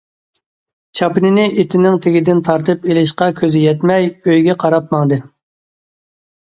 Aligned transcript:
چاپىنىنى 0.99 1.43
ئىتنىڭ 1.63 1.99
تېگىدىن 2.07 2.43
تارتىپ 2.49 2.89
ئېلىشقا 2.89 3.31
كۆزى 3.43 3.65
يەتمەي، 3.69 4.13
ئۆيگە 4.25 4.61
قاراپ 4.67 4.93
ماڭدى. 4.99 5.25